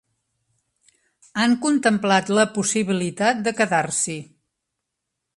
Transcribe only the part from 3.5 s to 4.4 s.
quedar-s'hi.